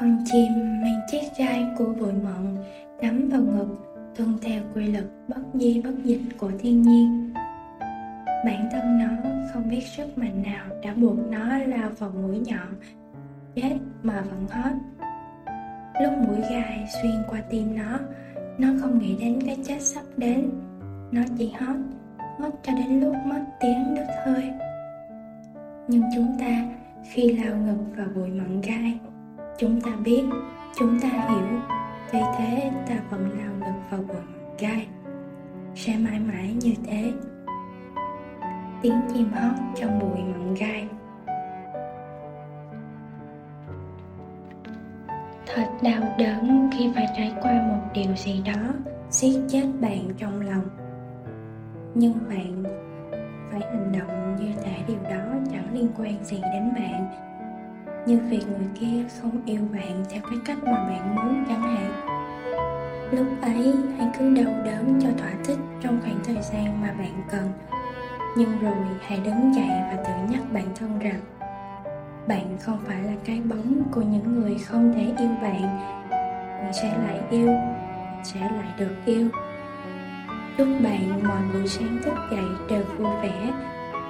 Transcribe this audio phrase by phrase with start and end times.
[0.00, 0.52] con chim
[0.82, 2.56] mang chiếc gai của bụi mận
[3.02, 3.68] nắm vào ngực,
[4.16, 7.32] tuân theo quy luật bất di bất dịch của thiên nhiên.
[8.44, 12.68] Bản thân nó không biết sức mạnh nào đã buộc nó lao vào mũi nhọn,
[13.54, 14.72] chết mà vẫn hết.
[16.02, 17.98] Lúc mũi gai xuyên qua tim nó
[18.58, 20.50] nó không nghĩ đến cái chết sắp đến.
[21.12, 21.76] Nó chỉ hót
[22.38, 24.52] hót cho đến lúc mất tiếng đứt hơi.
[25.88, 26.64] Nhưng chúng ta
[27.10, 28.98] khi lao ngực vào bụi mận gai
[29.58, 30.24] chúng ta biết,
[30.76, 31.46] chúng ta hiểu.
[32.12, 34.16] Vì thế, ta vẫn lao lực vào bụi
[34.58, 34.86] gai.
[35.74, 37.12] Sẽ mãi mãi như thế.
[38.82, 40.88] Tiếng chim hót trong bụi mận gai.
[45.54, 48.72] Thật đau đớn khi phải trải qua một điều gì đó
[49.10, 50.64] siết chết bạn trong lòng.
[51.94, 52.62] Nhưng bạn
[53.50, 57.06] phải hành động như thể điều đó chẳng liên quan gì đến bạn
[58.06, 61.92] như việc người kia không yêu bạn theo cái cách mà bạn muốn chẳng hạn.
[63.10, 67.22] Lúc ấy, hãy cứ đau đớn cho thỏa thích trong khoảng thời gian mà bạn
[67.30, 67.52] cần.
[68.36, 71.20] Nhưng rồi, hãy đứng dậy và tự nhắc bản thân rằng,
[72.28, 75.62] bạn không phải là cái bóng của những người không thể yêu bạn
[76.64, 77.52] bạn sẽ lại yêu,
[78.24, 79.28] sẽ lại được yêu.
[80.58, 83.52] Chúc bạn mọi buổi sáng thức dậy đều vui vẻ.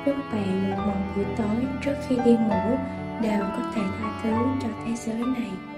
[0.07, 2.77] Chúc bạn mọi buổi tối trước khi đi ngủ
[3.23, 4.31] đều có thể tha thứ
[4.63, 5.74] cho thế giới này.